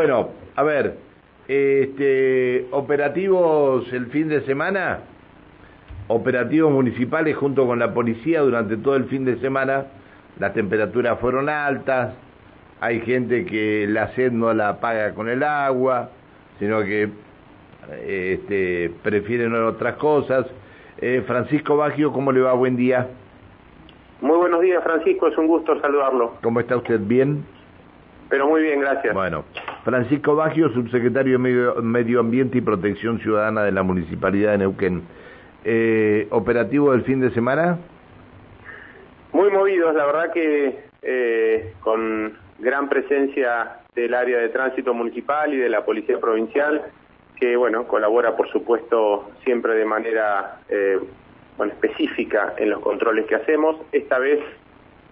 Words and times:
Bueno, 0.00 0.30
a 0.56 0.62
ver, 0.62 0.96
este, 1.46 2.66
operativos 2.70 3.86
el 3.92 4.06
fin 4.06 4.30
de 4.30 4.40
semana, 4.46 5.00
operativos 6.08 6.72
municipales 6.72 7.36
junto 7.36 7.66
con 7.66 7.78
la 7.78 7.92
policía 7.92 8.40
durante 8.40 8.78
todo 8.78 8.96
el 8.96 9.04
fin 9.04 9.26
de 9.26 9.36
semana, 9.40 9.84
las 10.38 10.54
temperaturas 10.54 11.20
fueron 11.20 11.50
altas, 11.50 12.14
hay 12.80 13.02
gente 13.02 13.44
que 13.44 13.86
la 13.90 14.08
sed 14.14 14.32
no 14.32 14.54
la 14.54 14.80
paga 14.80 15.12
con 15.12 15.28
el 15.28 15.42
agua, 15.42 16.08
sino 16.58 16.82
que 16.82 17.10
este, 18.06 18.90
prefieren 19.02 19.54
otras 19.54 19.96
cosas. 19.96 20.46
Eh, 20.96 21.22
Francisco 21.26 21.76
Baggio, 21.76 22.10
¿cómo 22.10 22.32
le 22.32 22.40
va? 22.40 22.54
Buen 22.54 22.78
día. 22.78 23.06
Muy 24.22 24.38
buenos 24.38 24.62
días, 24.62 24.82
Francisco, 24.82 25.28
es 25.28 25.36
un 25.36 25.46
gusto 25.46 25.78
saludarlo. 25.78 26.36
¿Cómo 26.42 26.58
está 26.60 26.78
usted? 26.78 27.00
¿Bien? 27.00 27.44
Pero 28.30 28.46
muy 28.46 28.62
bien, 28.62 28.80
gracias. 28.80 29.12
Bueno, 29.12 29.44
Francisco 29.84 30.36
Baggio, 30.36 30.70
subsecretario 30.70 31.38
de 31.38 31.82
Medio, 31.82 32.20
Ambiente 32.20 32.58
y 32.58 32.60
Protección 32.60 33.18
Ciudadana 33.20 33.62
de 33.62 33.72
la 33.72 33.82
Municipalidad 33.82 34.52
de 34.52 34.58
Neuquén. 34.58 35.02
Eh, 35.64 36.26
¿Operativo 36.30 36.92
del 36.92 37.02
fin 37.02 37.20
de 37.20 37.30
semana? 37.30 37.78
Muy 39.32 39.50
movidos, 39.50 39.94
la 39.94 40.06
verdad 40.06 40.32
que 40.32 40.80
eh, 41.02 41.72
con 41.80 42.36
gran 42.58 42.88
presencia 42.88 43.78
del 43.94 44.14
área 44.14 44.38
de 44.38 44.48
tránsito 44.50 44.92
municipal 44.92 45.52
y 45.54 45.56
de 45.56 45.68
la 45.68 45.84
Policía 45.84 46.20
Provincial, 46.20 46.82
que 47.36 47.56
bueno, 47.56 47.86
colabora 47.86 48.36
por 48.36 48.48
supuesto 48.50 49.30
siempre 49.44 49.74
de 49.74 49.84
manera 49.84 50.60
eh, 50.68 50.98
específica 51.58 52.54
en 52.58 52.70
los 52.70 52.80
controles 52.80 53.26
que 53.26 53.34
hacemos, 53.34 53.76
esta 53.92 54.18
vez 54.18 54.40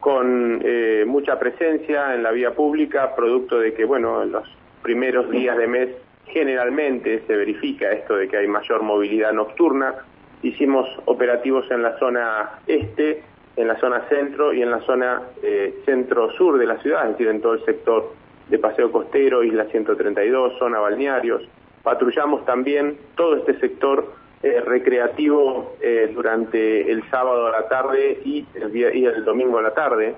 con 0.01 0.61
eh, 0.65 1.05
mucha 1.07 1.39
presencia 1.39 2.15
en 2.15 2.23
la 2.23 2.31
vía 2.31 2.53
pública, 2.55 3.15
producto 3.15 3.59
de 3.59 3.75
que, 3.75 3.85
bueno, 3.85 4.23
en 4.23 4.33
los 4.33 4.49
primeros 4.83 5.31
días 5.31 5.57
de 5.57 5.67
mes 5.67 5.89
generalmente 6.27 7.23
se 7.27 7.37
verifica 7.37 7.91
esto 7.91 8.17
de 8.17 8.29
que 8.29 8.37
hay 8.37 8.47
mayor 8.47 8.83
movilidad 8.83 9.33
nocturna. 9.33 9.95
Hicimos 10.43 10.89
operativos 11.07 11.71
en 11.71 11.83
la 11.83 11.99
zona 11.99 12.61
este, 12.67 13.23
en 13.57 13.67
la 13.67 13.79
zona 13.81 14.07
centro 14.09 14.53
y 14.53 14.63
en 14.63 14.71
la 14.71 14.81
zona 14.83 15.23
eh, 15.43 15.75
centro-sur 15.85 16.59
de 16.59 16.67
la 16.67 16.79
ciudad, 16.79 17.05
es 17.07 17.13
decir, 17.13 17.29
en 17.29 17.41
todo 17.41 17.55
el 17.55 17.65
sector 17.65 18.13
de 18.49 18.59
Paseo 18.59 18.93
Costero, 18.93 19.43
Isla 19.43 19.65
132, 19.65 20.59
zona 20.59 20.79
balnearios. 20.79 21.43
Patrullamos 21.83 22.45
también 22.45 22.99
todo 23.17 23.37
este 23.37 23.59
sector 23.59 24.13
eh, 24.41 24.61
recreativo 24.65 25.75
eh, 25.81 26.13
durante 26.15 26.89
el 26.93 27.03
sábado 27.11 27.49
a 27.49 27.51
la 27.51 27.67
tarde 27.67 28.21
y 28.25 28.47
el, 28.55 28.71
día, 28.71 28.95
y 28.95 29.05
el 29.05 29.25
domingo 29.25 29.59
a 29.59 29.63
la 29.63 29.75
tarde, 29.75 30.15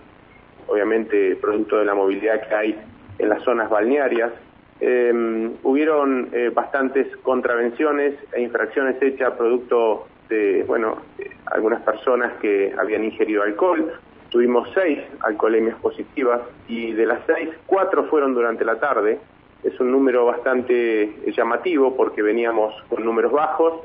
obviamente 0.67 1.37
producto 1.37 1.79
de 1.79 1.87
la 1.87 1.95
movilidad 1.95 2.47
que 2.47 2.55
hay 2.55 2.79
en 3.19 3.29
las 3.31 3.43
zonas 3.45 3.71
balnearias. 3.71 4.31
Eh, 4.79 5.51
hubieron 5.63 6.31
bastantes 6.55 7.17
contravenciones 7.19 8.15
e 8.33 8.43
infracciones 8.43 9.01
hechas 9.01 9.33
producto 9.39 10.07
de, 10.29 10.65
bueno, 10.65 10.99
algunas 11.47 11.81
personas 11.81 12.35
que 12.43 12.75
habían 12.79 13.05
ingerido 13.05 13.43
alcohol. 13.43 13.91
Tuvimos 14.29 14.69
seis 14.75 14.99
alcoholemias 15.21 15.77
positivas 15.81 16.43
y 16.69 16.93
de 16.93 17.07
las 17.07 17.21
seis, 17.27 17.49
cuatro 17.65 18.05
fueron 18.05 18.35
durante 18.35 18.67
la 18.67 18.79
tarde. 18.79 19.19
Es 19.65 19.81
un 19.81 19.91
número 19.91 20.27
bastante 20.27 21.11
llamativo 21.35 21.97
porque 21.97 22.21
veníamos 22.21 22.75
con 22.91 23.03
números 23.03 23.33
bajos 23.33 23.81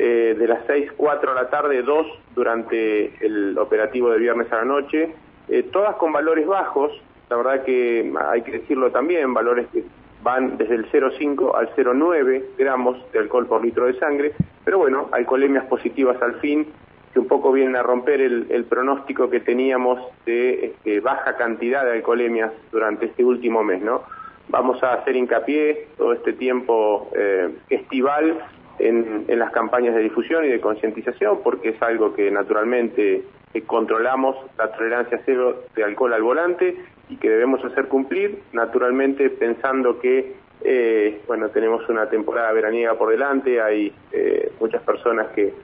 eh, 0.00 0.36
de 0.38 0.46
las 0.46 0.60
6, 0.68 0.92
4 0.96 1.32
a 1.32 1.34
la 1.34 1.50
tarde, 1.50 1.82
2 1.82 2.06
durante 2.32 3.12
el 3.24 3.58
operativo 3.58 4.10
de 4.10 4.18
viernes 4.18 4.52
a 4.52 4.58
la 4.58 4.64
noche, 4.64 5.12
eh, 5.48 5.64
todas 5.72 5.96
con 5.96 6.12
valores 6.12 6.46
bajos, 6.46 6.92
la 7.28 7.36
verdad 7.36 7.64
que 7.64 8.12
hay 8.30 8.42
que 8.42 8.52
decirlo 8.52 8.92
también, 8.92 9.34
valores 9.34 9.66
que 9.72 9.82
van 10.22 10.56
desde 10.56 10.76
el 10.76 10.88
0,5 10.92 11.52
al 11.56 11.74
0,9 11.74 12.44
gramos 12.56 12.96
de 13.12 13.18
alcohol 13.18 13.46
por 13.46 13.64
litro 13.64 13.86
de 13.86 13.98
sangre, 13.98 14.34
pero 14.64 14.78
bueno, 14.78 15.08
alcoholemias 15.10 15.64
positivas 15.64 16.22
al 16.22 16.36
fin, 16.36 16.68
que 17.12 17.18
un 17.18 17.26
poco 17.26 17.50
vienen 17.50 17.74
a 17.74 17.82
romper 17.82 18.20
el, 18.20 18.64
pronóstico 18.68 19.28
que 19.28 19.40
teníamos 19.40 19.98
de 20.26 20.66
este, 20.66 21.00
baja 21.00 21.36
cantidad 21.36 21.84
de 21.84 21.92
alcoholemias 21.92 22.52
durante 22.70 23.06
este 23.06 23.24
último 23.24 23.64
mes, 23.64 23.82
¿no? 23.82 24.02
Vamos 24.48 24.80
a 24.82 24.94
hacer 24.94 25.16
hincapié 25.16 25.88
todo 25.96 26.12
este 26.12 26.34
tiempo 26.34 27.10
eh, 27.16 27.50
estival 27.68 28.38
en, 28.78 29.26
las 29.38 29.50
campañas 29.52 29.94
de 29.94 30.02
difusión 30.02 30.44
y 30.44 30.48
de 30.48 30.60
concientización, 30.60 31.40
porque 31.42 31.70
es 31.70 31.82
algo 31.82 32.14
que 32.14 32.30
naturalmente 32.30 33.24
eh, 33.54 33.62
controlamos 33.62 34.36
la 34.56 34.72
tolerancia 34.72 35.20
cero 35.24 35.64
de 35.74 35.84
alcohol 35.84 36.12
al 36.12 36.22
volante 36.22 36.76
y 37.08 37.16
que 37.16 37.30
debemos 37.30 37.64
hacer 37.64 37.88
cumplir, 37.88 38.40
naturalmente 38.52 39.30
pensando 39.30 39.98
que 39.98 40.34
eh, 40.64 41.20
bueno 41.26 41.48
tenemos 41.50 41.88
una 41.88 42.08
temporada 42.08 42.52
veraniega 42.52 42.94
por 42.94 43.10
delante, 43.10 43.60
hay 43.60 43.92
eh, 44.12 44.52
muchas 44.60 44.82
personas 44.82 45.28
que 45.28 45.54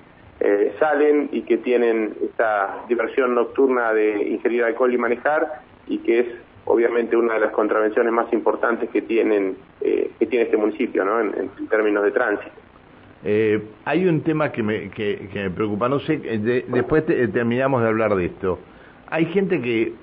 salen 0.79 1.31
y 1.33 1.43
que 1.43 1.57
tienen 1.57 2.15
esta 2.23 2.83
diversión 2.87 3.35
nocturna 3.35 3.95
de 3.95 4.29
ingerir 4.29 4.65
alcohol 4.65 4.93
y 4.93 4.99
manejar 4.99 5.63
y 5.87 5.99
que 5.99 6.19
es 6.19 6.27
obviamente 6.67 7.17
una 7.17 7.35
de 7.35 7.41
las 7.41 7.53
contravenciones 7.53 8.13
más 8.13 8.31
importantes 8.33 8.91
que 8.91 9.01
tienen 9.01 9.57
que 9.81 10.27
tiene 10.27 10.45
este 10.45 10.59
municipio 10.59 11.03
en 11.21 11.69
términos 11.69 12.05
de 12.05 12.11
tránsito. 12.11 12.64
Eh, 13.27 13.63
hay 13.87 14.07
un 14.07 14.21
tema 14.21 14.53
que 14.53 14.63
me, 14.63 14.91
preocupa, 15.51 15.89
no 15.89 15.99
sé, 16.01 16.21
eh, 16.23 16.65
después 16.69 17.07
terminamos 17.07 17.81
de 17.81 17.89
hablar 17.89 18.15
de 18.15 18.27
esto. 18.27 18.59
Hay 19.09 19.25
gente 19.27 19.63
que 19.63 19.95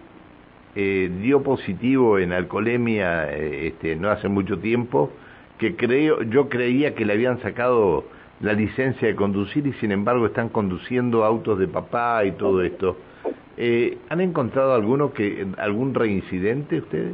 eh, 0.76 1.12
dio 1.22 1.44
positivo 1.44 2.18
en 2.18 2.32
alcoholemia 2.32 3.32
este, 3.32 3.96
no 3.96 4.10
hace 4.10 4.28
mucho 4.28 4.58
tiempo, 4.58 5.12
que 5.60 5.76
creo, 5.76 6.24
yo 6.24 6.50
creía 6.50 6.96
que 6.96 7.06
le 7.06 7.14
habían 7.14 7.40
sacado 7.42 8.06
la 8.40 8.54
licencia 8.54 9.08
de 9.08 9.16
conducir 9.16 9.68
y 9.68 9.74
sin 9.74 9.92
embargo 9.92 10.26
están 10.26 10.50
conduciendo 10.50 11.24
autos 11.24 11.60
de 11.60 11.68
papá 11.68 12.26
y 12.26 12.32
todo 12.32 12.64
esto. 12.64 12.98
¿Han 14.10 14.22
encontrado 14.22 14.74
alguno 14.74 15.14
que 15.14 15.46
algún 15.60 15.94
reincidente 15.94 16.80
ustedes? 16.80 17.14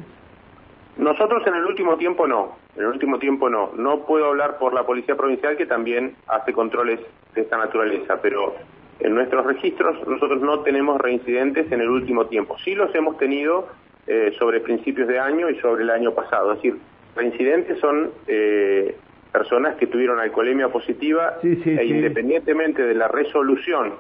Nosotros 0.98 1.46
en 1.46 1.56
el 1.56 1.66
último 1.66 1.98
tiempo 1.98 2.28
no, 2.28 2.58
en 2.76 2.82
el 2.82 2.88
último 2.88 3.20
tiempo 3.20 3.50
no. 3.50 3.72
No 3.76 4.06
puedo 4.06 4.26
hablar 4.26 4.58
por 4.58 4.74
la 4.74 4.84
Policía 4.84 5.16
Provincial 5.16 5.56
que 5.56 5.66
también 5.66 6.16
hace 6.28 6.54
controles 6.54 7.00
de 7.36 7.42
esta 7.42 7.58
naturaleza, 7.58 8.20
pero 8.22 8.56
en 9.00 9.14
nuestros 9.14 9.46
registros 9.46 10.08
nosotros 10.08 10.42
no 10.42 10.62
tenemos 10.62 11.00
reincidentes 11.00 11.72
en 11.72 11.82
el 11.82 11.90
último 11.90 12.26
tiempo. 12.26 12.58
Sí 12.64 12.74
los 12.74 12.94
hemos 12.96 13.18
tenido 13.18 13.68
eh, 14.08 14.34
sobre 14.40 14.60
principios 14.62 15.08
de 15.08 15.20
año 15.20 15.50
y 15.50 15.56
sobre 15.60 15.84
el 15.84 15.90
año 15.92 16.14
pasado. 16.14 16.54
Es 16.54 16.62
decir, 16.62 16.78
reincidentes 17.16 17.80
son 17.80 18.10
eh, 18.28 18.96
personas 19.32 19.76
que 19.76 19.88
tuvieron 19.88 20.20
alcoholemia 20.20 20.70
positiva 20.70 21.38
e 21.44 21.86
independientemente 21.86 22.82
de 22.82 22.96
la 22.96 23.08
resolución 23.08 23.94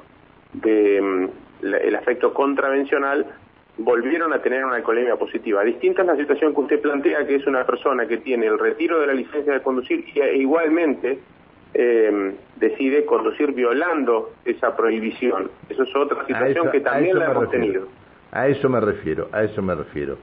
del 0.53 1.29
de, 1.61 1.81
mm, 1.81 1.95
efecto 1.95 2.33
contravencional, 2.33 3.25
volvieron 3.77 4.33
a 4.33 4.41
tener 4.41 4.65
una 4.65 4.75
alcoholemia 4.75 5.15
positiva. 5.15 5.63
Distinta 5.63 6.01
es 6.01 6.07
la 6.07 6.15
situación 6.15 6.53
que 6.53 6.61
usted 6.61 6.81
plantea, 6.81 7.25
que 7.25 7.35
es 7.35 7.47
una 7.47 7.65
persona 7.65 8.07
que 8.07 8.17
tiene 8.17 8.47
el 8.47 8.57
retiro 8.57 8.99
de 8.99 9.07
la 9.07 9.13
licencia 9.13 9.53
de 9.53 9.61
conducir 9.61 10.05
y 10.13 10.19
e 10.19 10.37
igualmente 10.37 11.19
eh, 11.73 12.35
decide 12.55 13.05
conducir 13.05 13.51
violando 13.53 14.33
esa 14.45 14.75
prohibición. 14.75 15.51
Eso 15.69 15.83
es 15.83 15.95
otra 15.95 16.25
situación 16.25 16.71
que 16.71 16.81
también 16.81 17.19
la 17.19 17.31
hemos 17.31 17.49
tenido. 17.49 17.87
A 18.31 18.47
eso 18.47 18.67
me 18.69 18.79
refiero, 18.79 19.29
a 19.31 19.43
eso 19.43 19.61
me 19.61 19.75
refiero. 19.75 20.17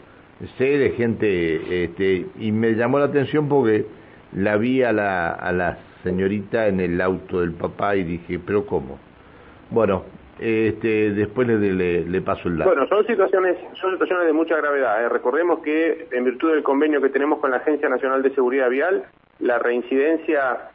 Sé 0.59 0.79
de 0.79 0.91
gente, 0.91 1.85
este, 1.85 2.27
y 2.39 2.51
me 2.51 2.73
llamó 2.73 2.99
la 2.99 3.07
atención 3.07 3.49
porque 3.49 3.87
la 4.33 4.57
vi 4.57 4.83
a 4.83 4.93
la, 4.93 5.31
a 5.31 5.53
la 5.53 5.79
señorita 6.03 6.67
en 6.67 6.81
el 6.81 7.01
auto 7.01 7.41
del 7.41 7.53
papá 7.53 7.97
y 7.97 8.03
dije, 8.03 8.41
pero 8.45 8.67
¿cómo? 8.67 8.99
Bueno, 9.71 10.05
este, 10.39 11.13
después 11.13 11.47
le, 11.49 12.21
paso 12.23 12.49
el 12.49 12.59
dato. 12.59 12.71
Bueno, 12.71 12.87
son 12.89 13.07
situaciones, 13.07 13.57
son 13.81 13.93
situaciones 13.93 14.27
de 14.27 14.33
mucha 14.33 14.57
gravedad. 14.57 15.05
¿eh? 15.05 15.09
Recordemos 15.09 15.61
que 15.61 16.09
en 16.11 16.25
virtud 16.25 16.53
del 16.53 16.63
convenio 16.63 17.01
que 17.01 17.09
tenemos 17.09 17.39
con 17.39 17.51
la 17.51 17.59
Agencia 17.59 17.89
Nacional 17.89 18.23
de 18.23 18.35
Seguridad 18.35 18.69
Vial, 18.69 19.05
la 19.41 19.59
reincidencia, 19.59 20.71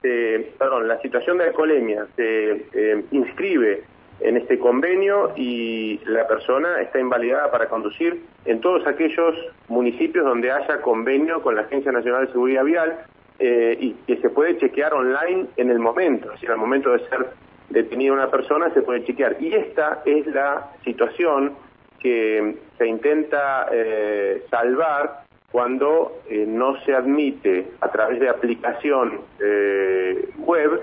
perdón, 0.57 0.88
la 0.88 1.01
situación 1.01 1.38
de 1.38 1.45
alcoholemia 1.45 2.07
se 2.16 2.66
eh, 2.74 3.06
inscribe 3.12 3.84
en 4.22 4.38
este 4.38 4.60
convenio 4.60 5.31
y 5.36 6.00
la 6.06 6.28
persona 6.28 6.81
está 6.81 7.00
invalidada 7.00 7.51
para 7.51 7.68
conducir 7.69 8.22
en 8.45 8.60
todos 8.60 8.86
aquellos 8.86 9.36
municipios 9.69 10.25
donde 10.25 10.51
haya 10.51 10.81
convenio 10.81 11.42
con 11.42 11.56
la 11.56 11.62
Agencia 11.62 11.92
Nacional 11.92 12.25
de 12.25 12.31
Seguridad 12.34 12.63
Vial 12.66 13.00
eh, 13.39 13.78
y 13.80 13.94
que 14.06 14.18
se 14.18 14.30
puede 14.30 14.57
chequear 14.57 14.94
online 14.94 15.48
en 15.56 15.72
el 15.72 15.80
momento, 15.80 16.28
es 16.28 16.34
decir, 16.34 16.51
al 16.51 16.57
momento 16.57 16.92
de 16.92 17.00
ser 17.07 17.28
detenida 17.69 18.13
una 18.13 18.31
persona 18.31 18.74
se 18.74 18.81
puede 18.81 19.04
chequear. 19.04 19.38
Y 19.39 19.54
esta 19.54 20.01
es 20.06 20.25
la 20.27 20.71
situación 20.83 21.54
que 22.00 22.56
se 22.77 22.88
intenta 22.88 23.68
eh, 23.71 24.44
salvar 24.50 25.24
cuando 25.51 26.21
eh, 26.30 26.45
no 26.48 26.80
se 26.81 26.94
admite 26.94 27.71
a 27.81 27.89
través 27.92 28.19
de 28.19 28.30
aplicación 28.30 29.19
eh, 29.39 30.30
web 30.38 30.81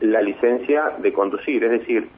la 0.00 0.22
licencia 0.22 0.92
de 0.98 1.12
conducir. 1.12 1.64
Es 1.64 1.70
decir, 1.72 2.08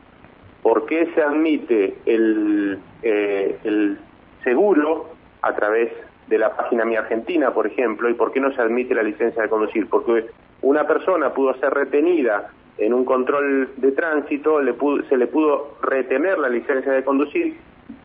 ¿por 0.62 0.86
qué 0.86 1.10
se 1.14 1.22
admite 1.22 1.96
el, 2.04 2.78
el 3.02 3.98
seguro 4.44 5.10
a 5.42 5.54
través 5.54 5.90
de 6.28 6.38
la 6.38 6.54
página 6.54 6.84
Mi 6.84 6.96
Argentina, 6.96 7.52
por 7.52 7.66
ejemplo, 7.66 8.08
y 8.08 8.14
por 8.14 8.32
qué 8.32 8.40
no 8.40 8.52
se 8.52 8.60
admite 8.60 8.94
la 8.94 9.02
licencia 9.02 9.42
de 9.42 9.48
conducir. 9.48 9.88
Porque 9.88 10.26
una 10.62 10.86
persona 10.86 11.32
pudo 11.32 11.54
ser 11.54 11.72
retenida 11.72 12.50
en 12.80 12.94
un 12.94 13.04
control 13.04 13.70
de 13.76 13.92
tránsito, 13.92 14.60
le 14.60 14.74
se 15.08 15.16
le 15.16 15.26
pudo 15.26 15.76
retener 15.82 16.38
la 16.38 16.48
licencia 16.48 16.92
de 16.92 17.04
conducir 17.04 17.56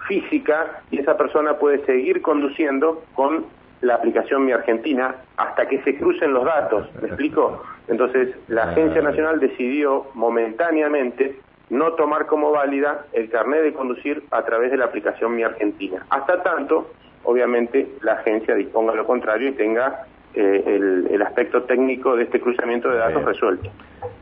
física 0.08 0.82
y 0.92 1.00
esa 1.00 1.18
persona 1.18 1.58
puede 1.58 1.84
seguir 1.86 2.22
conduciendo 2.22 3.04
con 3.14 3.46
la 3.82 3.96
aplicación 3.96 4.46
Mi 4.46 4.52
Argentina 4.52 5.16
hasta 5.38 5.68
que 5.68 5.82
se 5.84 5.98
crucen 5.98 6.34
los 6.34 6.44
datos. 6.44 6.88
¿Me 7.02 7.08
explico? 7.08 7.64
Entonces, 7.88 8.36
la 8.48 8.72
Agencia 8.72 9.02
Nacional 9.02 9.40
decidió 9.40 10.08
momentáneamente 10.14 11.40
no 11.70 11.94
tomar 11.94 12.26
como 12.26 12.52
válida 12.52 13.06
el 13.14 13.30
carnet 13.30 13.64
de 13.64 13.74
conducir 13.74 14.24
a 14.32 14.44
través 14.44 14.72
de 14.72 14.78
la 14.78 14.86
aplicación 14.86 15.36
Mi 15.36 15.44
Argentina. 15.44 16.06
Hasta 16.10 16.44
tanto, 16.44 16.92
obviamente, 17.24 17.88
la 18.02 18.14
agencia 18.14 18.56
disponga 18.56 18.94
lo 18.94 19.06
contrario 19.06 19.50
y 19.50 19.54
tenga 19.54 20.06
eh, 20.36 21.10
el, 21.12 21.22
aspecto 21.22 21.64
técnico 21.64 22.16
de 22.16 22.24
este 22.24 22.40
cruzamiento 22.40 22.90
de 22.90 22.98
datos 22.98 23.26
resuelto. 23.26 23.70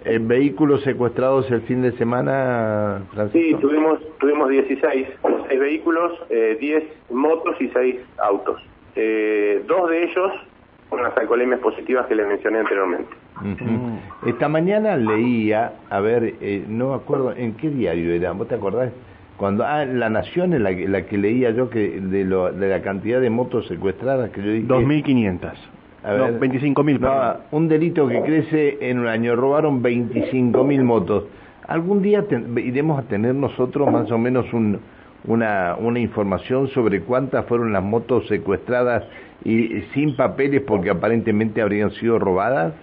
¿En 0.05 0.27
¿Vehículos 0.27 0.81
secuestrados 0.81 1.49
el 1.51 1.61
fin 1.61 1.81
de 1.81 1.91
semana, 1.93 3.01
Francisco? 3.13 3.57
Sí, 3.57 3.61
tuvimos, 3.61 3.99
tuvimos 4.19 4.49
16, 4.49 5.07
6 5.47 5.59
vehículos, 5.59 6.11
10 6.29 6.61
eh, 6.61 6.87
motos 7.11 7.59
y 7.59 7.67
6 7.69 7.99
autos. 8.19 8.61
Eh, 8.95 9.63
dos 9.67 9.89
de 9.89 10.03
ellos 10.03 10.31
con 10.89 11.01
las 11.01 11.17
alcoholemias 11.17 11.59
positivas 11.59 12.05
que 12.05 12.15
les 12.15 12.27
mencioné 12.27 12.59
anteriormente. 12.59 13.09
Esta 14.27 14.47
mañana 14.47 14.95
leía, 14.95 15.73
a 15.89 15.99
ver, 15.99 16.35
eh, 16.39 16.63
no 16.67 16.89
me 16.89 16.95
acuerdo 16.95 17.33
en 17.35 17.55
qué 17.55 17.69
diario 17.69 18.13
era, 18.13 18.31
¿vos 18.31 18.47
te 18.47 18.55
acordás? 18.55 18.91
Cuando, 19.37 19.65
ah, 19.65 19.85
La 19.85 20.09
Nación 20.09 20.53
es 20.53 20.61
la, 20.61 20.71
la 20.71 21.05
que 21.07 21.17
leía 21.17 21.49
yo 21.49 21.69
que 21.71 21.99
de, 21.99 22.23
lo, 22.23 22.51
de 22.51 22.69
la 22.69 22.83
cantidad 22.83 23.19
de 23.19 23.31
motos 23.31 23.67
secuestradas 23.67 24.29
que 24.29 24.43
yo 24.43 24.51
dije... 24.51 24.67
2.500. 24.67 25.53
A 26.03 26.13
ver, 26.13 26.33
no, 26.33 26.39
25.000. 26.39 26.99
No, 26.99 27.57
un 27.57 27.67
delito 27.67 28.07
que 28.07 28.21
crece 28.21 28.89
en 28.89 28.99
un 28.99 29.07
año, 29.07 29.35
robaron 29.35 29.81
25.000 29.81 30.83
motos. 30.83 31.25
¿Algún 31.67 32.01
día 32.01 32.25
iremos 32.57 32.99
a 32.99 33.07
tener 33.07 33.35
nosotros 33.35 33.89
más 33.89 34.11
o 34.11 34.17
menos 34.17 34.51
un, 34.51 34.79
una, 35.25 35.75
una 35.79 35.99
información 35.99 36.67
sobre 36.69 37.01
cuántas 37.01 37.45
fueron 37.45 37.71
las 37.71 37.83
motos 37.83 38.27
secuestradas 38.27 39.03
y 39.45 39.81
sin 39.93 40.15
papeles 40.15 40.61
porque 40.61 40.89
aparentemente 40.89 41.61
habrían 41.61 41.91
sido 41.91 42.19
robadas? 42.19 42.73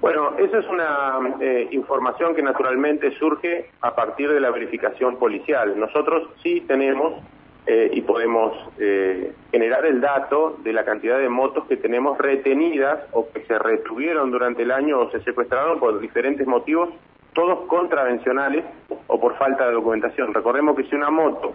Bueno, 0.00 0.32
esa 0.38 0.58
es 0.58 0.66
una 0.68 1.36
eh, 1.40 1.68
información 1.72 2.34
que 2.34 2.42
naturalmente 2.42 3.10
surge 3.18 3.70
a 3.82 3.94
partir 3.94 4.30
de 4.30 4.40
la 4.40 4.50
verificación 4.50 5.16
policial. 5.16 5.78
Nosotros 5.78 6.28
sí 6.42 6.62
tenemos 6.66 7.22
eh, 7.66 7.90
y 7.92 8.00
podemos 8.00 8.52
eh, 8.78 9.32
generar 9.50 9.84
el 9.86 10.00
dato 10.00 10.56
de 10.62 10.72
la 10.72 10.84
cantidad 10.84 11.18
de 11.18 11.28
motos 11.28 11.66
que 11.66 11.76
tenemos 11.76 12.18
retenidas 12.18 13.00
o 13.12 13.28
que 13.30 13.44
se 13.44 13.58
retuvieron 13.58 14.30
durante 14.30 14.62
el 14.62 14.70
año 14.70 15.00
o 15.00 15.10
se 15.10 15.20
secuestraron 15.22 15.78
por 15.78 16.00
diferentes 16.00 16.46
motivos, 16.46 16.88
todos 17.34 17.66
contravencionales 17.66 18.64
o 19.06 19.20
por 19.20 19.36
falta 19.36 19.66
de 19.66 19.74
documentación. 19.74 20.32
Recordemos 20.32 20.76
que 20.76 20.84
si 20.84 20.96
una 20.96 21.10
moto 21.10 21.54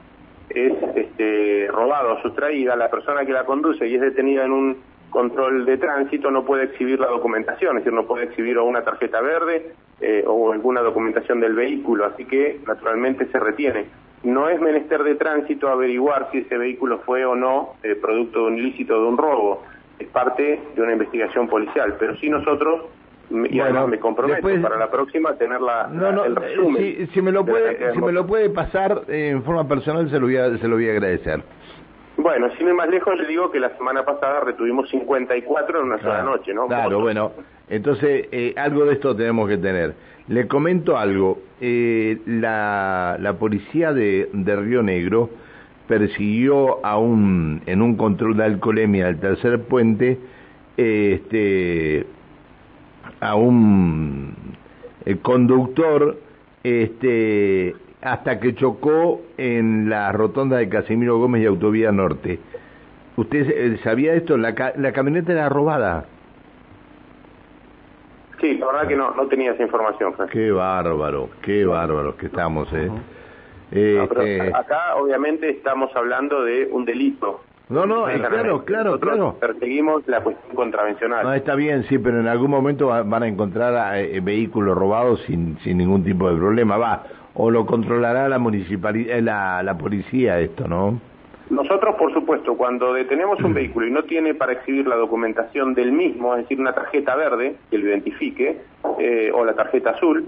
es 0.50 0.74
este, 0.96 1.68
robada 1.72 2.14
o 2.14 2.22
sustraída, 2.22 2.76
la 2.76 2.90
persona 2.90 3.26
que 3.26 3.34
la 3.34 3.46
conduce 3.46 3.88
y 3.88 3.96
es 3.96 4.02
detenida 4.02 4.46
en 4.46 4.52
un 4.52 4.78
control 5.10 5.66
de 5.66 5.78
tránsito 5.78 6.30
no 6.30 6.44
puede 6.44 6.66
exhibir 6.66 7.00
la 7.00 7.08
documentación, 7.08 7.78
es 7.78 7.86
decir, 7.86 7.94
no 7.94 8.06
puede 8.06 8.26
exhibir 8.26 8.58
o 8.58 8.66
una 8.66 8.84
tarjeta 8.84 9.22
verde 9.22 9.72
eh, 10.02 10.24
o 10.28 10.52
alguna 10.52 10.82
documentación 10.82 11.40
del 11.40 11.56
vehículo, 11.56 12.06
así 12.06 12.26
que 12.26 12.60
naturalmente 12.68 13.26
se 13.28 13.40
retiene. 13.40 13.86
No 14.26 14.50
es 14.50 14.60
menester 14.60 15.04
de 15.04 15.16
tránsito 15.16 15.70
averiguar 15.70 16.30
si 16.32 16.40
ese 16.40 16.58
vehículo 16.58 17.00
fue 17.06 17.24
o 17.26 17.36
no 17.36 17.76
eh, 17.84 17.96
producto 17.96 18.40
de 18.40 18.46
un 18.48 18.58
ilícito 18.58 19.00
de 19.00 19.08
un 19.08 19.18
robo, 19.18 19.64
es 20.00 20.08
parte 20.08 20.60
de 20.76 20.82
una 20.82 20.94
investigación 20.94 21.48
policial, 21.48 21.96
pero 22.00 22.16
sí 22.18 22.30
nosotros 22.30 22.86
y 23.30 23.60
además 23.60 23.88
me 23.88 24.00
comprometo 24.00 24.48
para 24.62 24.78
la 24.78 24.90
próxima 24.90 25.34
tener 25.36 25.62
la, 25.62 25.88
no, 25.88 26.12
no, 26.12 26.26
el 26.26 26.36
resumen. 26.36 27.08
Si, 27.12 27.22
me 27.22 27.32
lo 27.32 27.46
puede, 27.46 27.94
si 27.94 28.00
me 28.00 28.12
lo 28.12 28.26
puede 28.26 28.50
pasar 28.50 29.02
en 29.08 29.44
forma 29.44 29.68
personal, 29.68 30.10
se 30.10 30.20
lo 30.20 30.28
voy 30.28 30.38
a, 30.38 30.58
se 30.58 30.68
lo 30.68 30.76
voy 30.76 30.90
a 30.90 30.92
agradecer. 30.92 31.42
Bueno, 32.18 32.50
sin 32.58 32.68
ir 32.68 32.74
más 32.74 32.88
lejos, 32.90 33.18
le 33.18 33.28
digo 33.28 33.52
que 33.52 33.60
la 33.60 33.76
semana 33.78 34.04
pasada 34.04 34.42
retuvimos 34.42 34.90
54 34.90 35.80
en 35.80 35.86
una 35.86 36.00
sola 36.00 36.24
noche, 36.24 36.54
¿no? 36.54 36.68
Claro, 36.68 37.02
bueno, 37.02 37.32
entonces 37.70 38.28
eh, 38.32 38.54
algo 38.58 38.86
de 38.86 38.94
esto 38.94 39.16
tenemos 39.16 39.50
que 39.50 39.58
tener. 39.58 39.96
Le 40.28 40.48
comento 40.48 40.98
algo, 40.98 41.40
eh, 41.62 42.20
la, 42.26 43.18
la 43.20 43.34
policía 43.34 43.94
de, 43.94 44.28
Río 44.34 44.82
Negro 44.82 45.30
persiguió 45.88 46.84
a 46.84 46.98
un, 46.98 47.62
en 47.68 47.82
un 47.82 47.96
control 47.96 48.38
de 48.38 48.44
alcoholemia 48.46 49.08
al 49.08 49.20
tercer 49.20 49.62
puente, 49.64 50.18
este, 50.78 52.08
a 53.20 53.36
un 53.36 54.34
eh, 55.06 55.18
conductor, 55.22 56.18
este, 56.64 57.76
hasta 58.02 58.40
que 58.40 58.56
chocó 58.56 59.22
en 59.38 59.90
la 59.90 60.12
rotonda 60.12 60.58
de 60.58 60.70
Casimiro 60.70 61.20
Gómez 61.20 61.44
y 61.44 61.46
Autovía 61.46 61.92
Norte. 61.92 62.40
¿Usted 63.16 63.48
eh, 63.50 63.80
sabía 63.84 64.16
esto? 64.16 64.38
La, 64.38 64.74
la 64.76 64.92
camioneta 64.92 65.34
era 65.34 65.50
robada. 65.50 66.06
Sí, 68.40 68.58
la 68.58 68.68
verdad 68.68 68.88
que 68.88 68.96
no, 68.96 69.12
no 69.12 69.28
tenía 69.28 69.54
esa 69.54 69.64
información. 69.64 70.14
Qué 70.32 70.52
bárbaro, 70.52 71.30
qué 71.42 71.66
bárbaro 71.66 72.16
que 72.18 72.28
estamos, 72.28 72.72
¿eh? 72.74 72.90
Este, 73.72 74.54
acá 74.54 74.96
obviamente 74.96 75.50
estamos 75.50 75.94
hablando 75.96 76.44
de 76.44 76.68
un 76.72 76.86
delito. 76.86 77.42
No, 77.68 77.88
no, 77.88 78.06
claro, 78.06 78.64
claro, 78.64 79.00
claro. 79.00 79.38
Perseguimos 79.40 80.08
la 80.08 80.22
cuestión 80.22 80.56
contravencional. 80.56 81.24
No, 81.26 81.34
está 81.34 81.56
bien, 81.56 81.84
sí, 81.90 81.98
pero 81.98 82.20
en 82.20 82.28
algún 82.28 82.52
momento 82.52 82.88
van 82.88 83.24
a 83.24 83.28
encontrar 83.28 83.98
eh, 83.98 84.20
vehículos 84.22 84.78
robados 84.78 85.22
sin, 85.26 85.58
sin 85.64 85.80
ningún 85.80 86.04
tipo 86.04 86.30
de 86.30 86.38
problema. 86.38 86.78
Va, 86.78 87.04
o 87.34 87.50
lo 87.50 87.66
controlará 87.66 88.30
la 88.30 88.38
municipalidad, 88.38 89.18
eh, 89.18 89.22
la, 89.22 89.64
la 89.64 89.78
policía 89.78 90.40
esto, 90.40 90.68
¿no? 90.68 91.00
Nosotros, 91.50 91.96
por 91.96 92.12
supuesto, 92.14 92.58
cuando 92.58 92.94
detenemos 92.94 93.40
un 93.42 93.54
vehículo 93.54 93.88
y 93.88 93.92
no 93.92 94.04
tiene 94.04 94.34
para 94.34 94.54
exhibir 94.54 94.88
la 94.88 94.96
documentación 94.96 95.76
del 95.76 95.92
mismo, 95.92 96.36
es 96.36 96.44
decir, 96.44 96.60
una 96.60 96.74
tarjeta 96.74 97.16
verde 97.16 97.56
que 97.70 97.78
lo 97.78 97.88
identifique, 97.88 98.62
eh, 99.00 99.32
o 99.34 99.46
la 99.46 99.54
tarjeta 99.54 99.92
azul, 99.92 100.26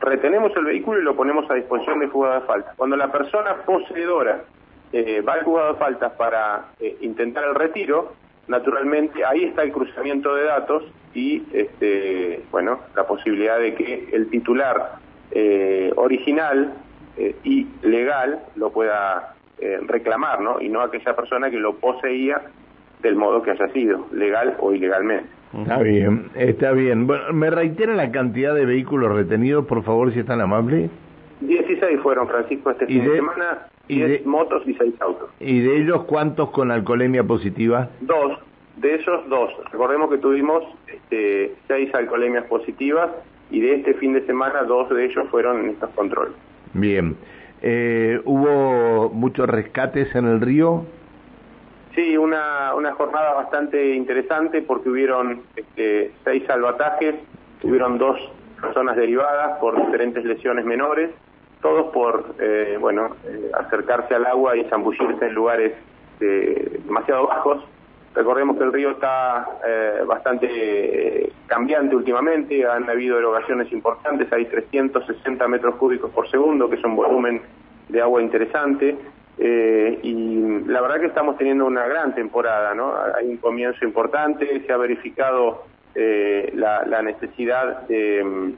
retenemos 0.00 0.54
el 0.56 0.64
vehículo 0.64 1.00
y 1.00 1.04
lo 1.04 1.14
ponemos 1.14 1.48
a 1.50 1.54
disposición 1.54 2.00
de 2.00 2.08
juzgado 2.08 2.40
de 2.40 2.46
falta. 2.46 2.72
Cuando 2.76 2.96
la 2.96 3.10
persona 3.12 3.54
poseedora 3.64 4.42
eh, 4.92 5.20
va 5.20 5.34
al 5.34 5.44
juzgado 5.44 5.74
de 5.74 5.78
faltas 5.78 6.12
para 6.12 6.68
intentar 7.00 7.44
el 7.44 7.54
retiro, 7.54 8.12
naturalmente 8.48 9.24
ahí 9.24 9.44
está 9.44 9.62
el 9.62 9.72
cruzamiento 9.72 10.34
de 10.34 10.44
datos 10.44 10.82
y, 11.14 11.44
este, 11.52 12.42
bueno, 12.50 12.80
la 12.96 13.06
posibilidad 13.06 13.58
de 13.58 13.74
que 13.74 14.08
el 14.12 14.28
titular 14.30 14.96
eh, 15.30 15.92
original 15.96 16.74
eh, 17.16 17.36
y 17.44 17.66
legal 17.82 18.40
lo 18.56 18.70
pueda 18.70 19.34
eh, 19.60 19.78
reclamar, 19.86 20.40
¿no? 20.40 20.60
Y 20.60 20.68
no 20.68 20.80
aquella 20.80 21.14
persona 21.14 21.50
que 21.50 21.58
lo 21.58 21.76
poseía 21.76 22.42
del 23.02 23.16
modo 23.16 23.42
que 23.42 23.52
haya 23.52 23.68
sido, 23.68 24.06
legal 24.12 24.56
o 24.60 24.72
ilegalmente. 24.72 25.28
Está 25.56 25.78
bien, 25.78 26.30
está 26.34 26.72
bien. 26.72 27.06
Bueno, 27.06 27.32
¿me 27.32 27.50
reitera 27.50 27.94
la 27.94 28.10
cantidad 28.10 28.54
de 28.54 28.66
vehículos 28.66 29.14
retenidos, 29.14 29.66
por 29.66 29.82
favor, 29.82 30.12
si 30.12 30.20
es 30.20 30.26
tan 30.26 30.40
amable? 30.40 30.90
16 31.40 32.00
fueron, 32.00 32.28
Francisco, 32.28 32.70
este 32.70 32.86
fin 32.86 33.04
de, 33.04 33.16
semana, 33.16 33.68
10 33.86 34.26
motos 34.26 34.62
y 34.66 34.74
6 34.74 34.94
autos. 35.00 35.30
¿Y 35.40 35.60
de 35.60 35.78
ellos 35.78 36.04
cuántos 36.04 36.50
con 36.50 36.70
alcoholemia 36.70 37.24
positiva? 37.24 37.88
Dos, 38.00 38.38
de 38.76 38.94
ellos 38.94 39.28
dos. 39.28 39.50
Recordemos 39.70 40.10
que 40.10 40.18
tuvimos 40.18 40.64
este, 40.86 41.54
6 41.68 41.94
alcoholemias 41.94 42.44
positivas 42.46 43.10
y 43.50 43.60
de 43.60 43.76
este 43.76 43.94
fin 43.94 44.12
de 44.12 44.26
semana 44.26 44.64
dos 44.64 44.90
de 44.90 45.06
ellos 45.06 45.26
fueron 45.30 45.60
en 45.60 45.70
estos 45.70 45.90
controles. 45.90 46.34
Bien. 46.74 47.16
Eh, 47.62 48.20
¿Hubo 48.24 49.10
muchos 49.10 49.48
rescates 49.48 50.14
en 50.14 50.26
el 50.26 50.40
río? 50.40 50.84
Sí, 51.94 52.16
una, 52.16 52.74
una 52.74 52.92
jornada 52.92 53.34
bastante 53.34 53.94
interesante 53.94 54.62
porque 54.62 54.88
hubieron 54.88 55.42
este, 55.56 56.12
seis 56.24 56.44
salvatajes, 56.46 57.16
hubieron 57.62 57.98
dos 57.98 58.18
personas 58.60 58.96
derivadas 58.96 59.58
por 59.58 59.76
diferentes 59.84 60.24
lesiones 60.24 60.64
menores, 60.64 61.10
todos 61.60 61.92
por, 61.92 62.34
eh, 62.38 62.76
bueno, 62.80 63.16
eh, 63.26 63.50
acercarse 63.58 64.14
al 64.14 64.26
agua 64.26 64.56
y 64.56 64.64
zambullirse 64.64 65.26
en 65.26 65.34
lugares 65.34 65.72
demasiado 66.20 67.26
bajos 67.28 67.64
Recordemos 68.18 68.58
que 68.58 68.64
el 68.64 68.72
río 68.72 68.90
está 68.90 69.46
eh, 69.64 70.02
bastante 70.04 70.48
eh, 70.50 71.32
cambiante 71.46 71.94
últimamente, 71.94 72.66
han 72.66 72.90
habido 72.90 73.16
erogaciones 73.16 73.70
importantes, 73.70 74.32
hay 74.32 74.46
360 74.46 75.46
metros 75.46 75.76
cúbicos 75.76 76.10
por 76.10 76.28
segundo, 76.28 76.68
que 76.68 76.74
es 76.74 76.84
un 76.84 76.96
volumen 76.96 77.40
de 77.88 78.02
agua 78.02 78.20
interesante, 78.20 78.96
eh, 79.38 80.00
y 80.02 80.64
la 80.66 80.80
verdad 80.80 80.98
que 80.98 81.06
estamos 81.06 81.38
teniendo 81.38 81.64
una 81.64 81.86
gran 81.86 82.12
temporada, 82.16 82.74
¿no? 82.74 82.92
Hay 83.16 83.28
un 83.28 83.36
comienzo 83.36 83.84
importante, 83.84 84.64
se 84.66 84.72
ha 84.72 84.76
verificado 84.76 85.66
la, 85.94 87.02
necesidad 87.02 87.86
de, 87.86 88.52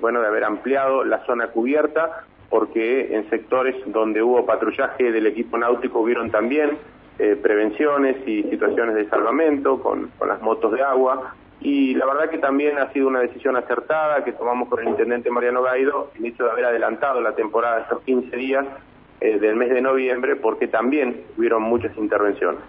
bueno, 0.00 0.20
de 0.20 0.28
haber 0.28 0.44
ampliado 0.44 1.02
la 1.02 1.26
zona 1.26 1.48
cubierta, 1.48 2.24
porque 2.48 3.16
en 3.16 3.28
sectores 3.30 3.74
donde 3.86 4.22
hubo 4.22 4.46
patrullaje 4.46 5.10
del 5.10 5.26
equipo 5.26 5.58
náutico 5.58 5.98
hubieron 5.98 6.30
también 6.30 6.78
eh, 7.18 7.36
prevenciones 7.40 8.16
y 8.26 8.42
situaciones 8.44 8.94
de 8.94 9.08
salvamento 9.08 9.80
con, 9.80 10.10
con 10.18 10.28
las 10.28 10.40
motos 10.42 10.72
de 10.72 10.82
agua. 10.82 11.34
Y 11.60 11.94
la 11.94 12.06
verdad 12.06 12.28
que 12.30 12.38
también 12.38 12.78
ha 12.78 12.92
sido 12.92 13.08
una 13.08 13.20
decisión 13.20 13.56
acertada 13.56 14.22
que 14.22 14.32
tomamos 14.32 14.68
con 14.68 14.80
el 14.80 14.88
intendente 14.88 15.30
Mariano 15.30 15.62
Gaido, 15.62 16.10
el 16.18 16.26
hecho 16.26 16.44
de 16.44 16.50
haber 16.50 16.66
adelantado 16.66 17.20
la 17.20 17.34
temporada 17.34 17.76
de 17.76 17.82
estos 17.82 18.02
15 18.02 18.36
días 18.36 18.66
eh, 19.20 19.38
del 19.38 19.56
mes 19.56 19.70
de 19.70 19.80
noviembre, 19.80 20.36
porque 20.36 20.68
también 20.68 21.22
hubieron 21.38 21.62
muchas 21.62 21.96
intervenciones. 21.96 22.60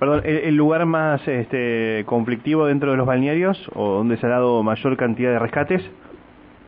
Perdón, 0.00 0.22
¿el, 0.24 0.56
lugar 0.56 0.84
más 0.84 1.26
este, 1.28 2.02
conflictivo 2.06 2.66
dentro 2.66 2.90
de 2.90 2.96
los 2.96 3.06
balnearios 3.06 3.70
o 3.76 3.92
donde 3.92 4.16
se 4.16 4.26
ha 4.26 4.30
dado 4.30 4.64
mayor 4.64 4.96
cantidad 4.96 5.30
de 5.30 5.38
rescates? 5.38 5.88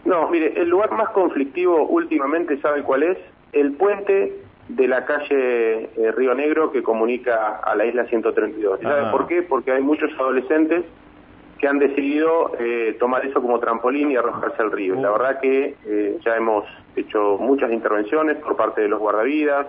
No, 0.04 0.28
mire, 0.30 0.52
el 0.54 0.68
lugar 0.68 0.92
más 0.92 1.08
conflictivo 1.08 1.84
últimamente, 1.88 2.60
¿sabe 2.60 2.84
cuál 2.84 3.02
es? 3.02 3.18
El 3.52 3.72
puente 3.72 4.43
de 4.68 4.88
la 4.88 5.04
calle 5.04 5.90
eh, 5.96 6.12
Río 6.16 6.34
Negro 6.34 6.72
que 6.72 6.82
comunica 6.82 7.56
a 7.62 7.74
la 7.74 7.84
isla 7.84 8.06
132. 8.06 8.80
¿Y 8.80 8.82
sabe 8.82 9.02
Ah. 9.06 9.10
por 9.10 9.26
qué? 9.26 9.42
Porque 9.42 9.72
hay 9.72 9.82
muchos 9.82 10.10
adolescentes 10.18 10.84
que 11.58 11.68
han 11.68 11.78
decidido 11.78 12.52
eh, 12.58 12.96
tomar 12.98 13.24
eso 13.24 13.40
como 13.40 13.58
trampolín 13.60 14.10
y 14.10 14.16
arrojarse 14.16 14.60
al 14.62 14.72
río. 14.72 14.94
La 14.96 15.10
verdad 15.10 15.40
que 15.40 15.76
eh, 15.86 16.18
ya 16.24 16.36
hemos 16.36 16.64
hecho 16.96 17.36
muchas 17.38 17.72
intervenciones 17.72 18.36
por 18.38 18.56
parte 18.56 18.80
de 18.82 18.88
los 18.88 18.98
guardavidas, 19.00 19.66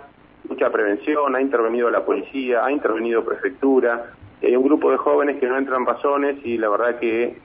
mucha 0.50 0.70
prevención, 0.72 1.36
ha 1.36 1.42
intervenido 1.42 1.90
la 1.90 2.04
policía, 2.06 2.66
ha 2.66 2.72
intervenido 2.72 3.24
prefectura, 3.24 4.12
hay 4.42 4.56
un 4.56 4.64
grupo 4.64 4.92
de 4.92 4.98
jóvenes 4.98 5.38
que 5.40 5.48
no 5.48 5.58
entran 5.58 5.86
razones 5.86 6.38
y 6.46 6.58
la 6.58 6.70
verdad 6.70 7.00
que, 7.00 7.38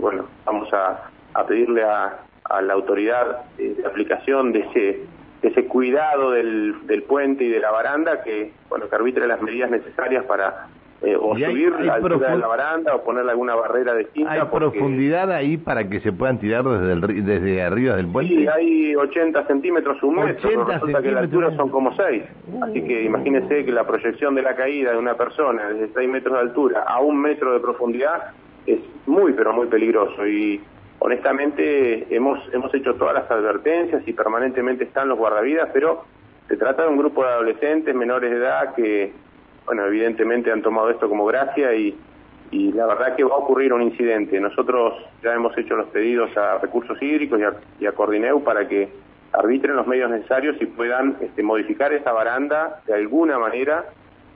bueno, 0.00 0.26
vamos 0.44 0.72
a, 0.72 1.10
a 1.34 1.46
pedirle 1.46 1.82
a, 1.82 2.20
a 2.44 2.62
la 2.62 2.72
autoridad 2.74 3.44
de 3.56 3.82
aplicación 3.84 4.52
de 4.52 4.60
ese 4.60 5.00
ese 5.48 5.66
cuidado 5.66 6.30
del, 6.32 6.86
del 6.86 7.02
puente 7.02 7.44
y 7.44 7.48
de 7.48 7.60
la 7.60 7.70
baranda 7.70 8.22
que 8.22 8.52
bueno 8.68 8.88
que 8.88 8.94
arbitre 8.96 9.26
las 9.26 9.40
medidas 9.42 9.70
necesarias 9.70 10.24
para 10.24 10.66
eh, 11.02 11.14
o 11.14 11.34
hay- 11.34 11.44
subir 11.44 11.74
hay 11.78 11.84
la 11.86 11.94
altura 11.94 12.30
de 12.30 12.38
la 12.38 12.46
baranda 12.46 12.94
o 12.94 13.04
ponerle 13.04 13.30
alguna 13.30 13.54
barrera 13.54 13.94
distinta 13.94 14.32
¿Hay 14.32 14.40
porque- 14.50 14.78
profundidad 14.78 15.30
ahí 15.30 15.58
para 15.58 15.88
que 15.88 16.00
se 16.00 16.10
puedan 16.10 16.38
tirar 16.38 16.64
desde, 16.64 16.92
el, 16.94 17.24
desde 17.26 17.62
arriba 17.62 17.96
del 17.96 18.06
puente? 18.06 18.34
Sí, 18.34 18.46
hay 18.48 18.96
80 18.96 19.46
centímetros, 19.46 20.02
un 20.02 20.14
metro, 20.16 20.48
80 20.48 20.48
pero 20.48 20.64
resulta 20.64 21.02
que 21.02 21.12
la 21.12 21.20
altura 21.20 21.48
centímetros. 21.50 21.56
son 21.56 21.68
como 21.70 21.94
6. 21.94 22.22
Así 22.62 22.82
que 22.82 23.02
imagínese 23.04 23.64
que 23.66 23.72
la 23.72 23.86
proyección 23.86 24.34
de 24.34 24.42
la 24.42 24.56
caída 24.56 24.92
de 24.92 24.98
una 24.98 25.14
persona 25.14 25.68
desde 25.68 25.92
6 25.92 26.08
metros 26.08 26.34
de 26.34 26.40
altura 26.40 26.84
a 26.88 26.98
un 27.00 27.20
metro 27.20 27.52
de 27.52 27.60
profundidad 27.60 28.32
es 28.66 28.80
muy, 29.06 29.34
pero 29.34 29.52
muy 29.52 29.66
peligroso. 29.66 30.26
Y 30.26 30.62
honestamente 30.98 32.14
hemos, 32.14 32.38
hemos 32.52 32.72
hecho 32.74 32.94
todas 32.94 33.14
las 33.14 33.30
advertencias 33.30 34.02
y 34.06 34.12
permanentemente 34.12 34.84
están 34.84 35.08
los 35.08 35.18
guardavidas, 35.18 35.70
pero 35.72 36.04
se 36.48 36.56
trata 36.56 36.82
de 36.82 36.88
un 36.88 36.98
grupo 36.98 37.24
de 37.24 37.30
adolescentes 37.30 37.94
menores 37.94 38.30
de 38.30 38.36
edad 38.36 38.74
que, 38.74 39.12
bueno, 39.64 39.84
evidentemente 39.86 40.52
han 40.52 40.62
tomado 40.62 40.90
esto 40.90 41.08
como 41.08 41.24
gracia 41.26 41.74
y, 41.74 41.96
la 42.52 42.86
verdad 42.86 43.16
que 43.16 43.24
va 43.24 43.34
a 43.34 43.38
ocurrir 43.38 43.72
un 43.72 43.82
incidente. 43.82 44.40
Nosotros 44.40 44.94
ya 45.22 45.34
hemos 45.34 45.56
hecho 45.58 45.74
los 45.74 45.88
pedidos 45.88 46.34
a 46.36 46.58
Recursos 46.58 47.00
Hídricos 47.02 47.40
y 47.40 47.42
a, 47.42 47.90
y 47.90 47.92
Cordineu 47.92 48.42
para 48.44 48.68
que 48.68 48.88
arbitren 49.32 49.74
los 49.76 49.86
medios 49.86 50.10
necesarios 50.10 50.56
y 50.60 50.66
puedan 50.66 51.16
este, 51.20 51.42
modificar 51.42 51.92
esa 51.92 52.12
baranda 52.12 52.80
de 52.86 52.94
alguna 52.94 53.38
manera 53.38 53.86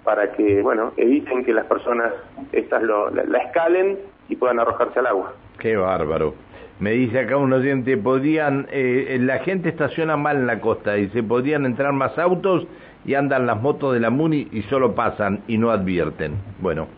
para 0.03 0.33
que, 0.33 0.61
bueno, 0.61 0.93
eviten 0.97 1.45
que 1.45 1.53
las 1.53 1.67
personas 1.67 2.13
estas 2.53 2.83
lo, 2.83 3.11
la 3.11 3.39
escalen 3.39 3.99
y 4.29 4.37
puedan 4.37 4.59
arrojarse 4.59 4.99
al 4.99 5.07
agua. 5.07 5.33
Qué 5.59 5.77
bárbaro. 5.77 6.35
Me 6.81 6.93
dice 6.93 7.21
acá 7.21 7.37
un 7.37 7.53
oyente, 7.53 7.99
podrían, 7.99 8.67
eh, 8.71 9.19
la 9.21 9.41
gente 9.41 9.69
estaciona 9.69 10.17
mal 10.17 10.39
en 10.39 10.47
la 10.47 10.61
costa 10.61 10.97
y 10.97 11.09
se 11.11 11.23
podrían 11.23 11.67
entrar 11.67 11.93
más 11.93 12.19
autos 12.19 12.67
y 13.05 13.15
andan 13.15 13.47
las 13.47 13.61
motos 13.61 13.93
de 13.93 14.01
la 14.01 14.09
Muni 14.09 14.49
y 14.51 14.63
solo 14.63 14.95
pasan 14.95 15.41
y 15.47 15.59
no 15.59 15.71
advierten. 15.71 16.37
Bueno, 16.59 16.89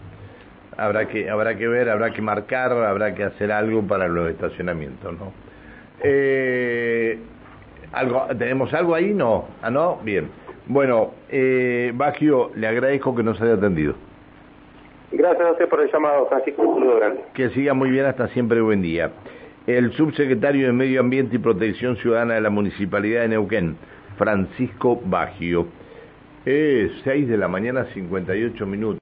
habrá 0.76 1.08
que, 1.08 1.28
habrá 1.28 1.56
que 1.56 1.66
ver, 1.66 1.90
habrá 1.90 2.12
que 2.12 2.22
marcar, 2.22 2.70
habrá 2.72 3.12
que 3.16 3.24
hacer 3.24 3.50
algo 3.50 3.82
para 3.82 4.06
los 4.06 4.30
estacionamientos, 4.30 5.18
¿no? 5.18 5.32
Eh, 6.00 7.18
¿algo, 7.92 8.26
¿Tenemos 8.38 8.72
algo 8.74 8.94
ahí? 8.94 9.12
No. 9.12 9.46
¿Ah, 9.62 9.70
no? 9.70 9.98
Bien. 10.04 10.28
Bueno, 10.66 11.10
eh, 11.28 11.90
Bagio, 11.94 12.52
le 12.54 12.68
agradezco 12.68 13.16
que 13.16 13.24
nos 13.24 13.40
haya 13.40 13.54
atendido. 13.54 13.94
Gracias 15.10 15.46
a 15.46 15.50
usted 15.50 15.68
por 15.68 15.80
el 15.80 15.90
llamado, 15.90 16.26
Francisco. 16.28 16.78
Que 17.34 17.50
siga 17.50 17.74
muy 17.74 17.90
bien, 17.90 18.06
hasta 18.06 18.28
siempre, 18.28 18.60
buen 18.60 18.80
día. 18.80 19.10
El 19.66 19.92
subsecretario 19.92 20.66
de 20.66 20.72
Medio 20.72 20.98
Ambiente 20.98 21.36
y 21.36 21.38
Protección 21.38 21.96
Ciudadana 21.98 22.34
de 22.34 22.40
la 22.40 22.50
Municipalidad 22.50 23.22
de 23.22 23.28
Neuquén, 23.28 23.76
Francisco 24.18 25.00
Baggio. 25.04 25.68
Es 26.44 26.90
6 27.04 27.28
de 27.28 27.36
la 27.36 27.46
mañana, 27.46 27.86
58 27.94 28.66
minutos. 28.66 28.82